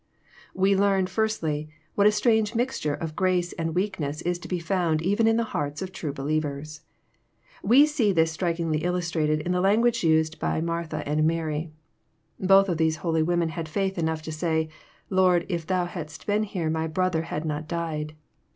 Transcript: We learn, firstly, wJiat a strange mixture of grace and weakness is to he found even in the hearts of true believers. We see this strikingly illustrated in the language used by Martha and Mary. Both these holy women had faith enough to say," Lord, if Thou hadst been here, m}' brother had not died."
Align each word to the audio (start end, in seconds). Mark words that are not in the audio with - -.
We 0.55 0.75
learn, 0.75 1.05
firstly, 1.05 1.69
wJiat 1.95 2.07
a 2.07 2.11
strange 2.11 2.55
mixture 2.55 2.95
of 2.95 3.15
grace 3.15 3.53
and 3.53 3.75
weakness 3.75 4.23
is 4.23 4.39
to 4.39 4.47
he 4.49 4.59
found 4.59 5.03
even 5.03 5.27
in 5.27 5.37
the 5.37 5.43
hearts 5.53 5.83
of 5.83 5.91
true 5.91 6.11
believers. 6.11 6.81
We 7.61 7.85
see 7.85 8.11
this 8.11 8.31
strikingly 8.31 8.79
illustrated 8.83 9.41
in 9.41 9.51
the 9.51 9.61
language 9.61 10.03
used 10.03 10.39
by 10.39 10.59
Martha 10.59 11.07
and 11.07 11.27
Mary. 11.27 11.69
Both 12.39 12.75
these 12.77 12.95
holy 13.05 13.21
women 13.21 13.49
had 13.49 13.69
faith 13.69 13.99
enough 13.99 14.23
to 14.23 14.31
say," 14.31 14.69
Lord, 15.11 15.45
if 15.49 15.67
Thou 15.67 15.85
hadst 15.85 16.25
been 16.25 16.45
here, 16.45 16.75
m}' 16.75 16.89
brother 16.91 17.21
had 17.21 17.45
not 17.45 17.67
died." 17.67 18.15